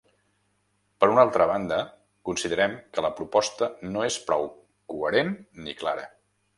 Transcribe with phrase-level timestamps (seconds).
[1.03, 1.77] Per una altra banda,
[2.31, 4.53] considerem que la proposta no és prou
[4.97, 5.35] coherent
[5.65, 6.13] ni clara.